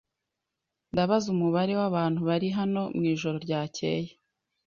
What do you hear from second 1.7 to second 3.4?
wabantu bari hano mwijoro